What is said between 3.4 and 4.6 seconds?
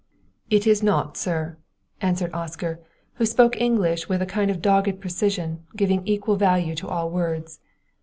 English with a kind of